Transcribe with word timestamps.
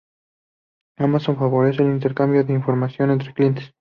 Amazon 0.97 1.37
favorece 1.37 1.83
el 1.83 1.89
intercambio 1.91 2.43
de 2.43 2.53
información 2.53 3.11
entre 3.11 3.35
clientes. 3.35 3.69